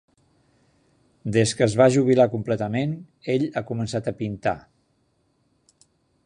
[1.35, 2.97] Des que es va jubilar completament,
[3.35, 4.57] ell ha començat a pintar.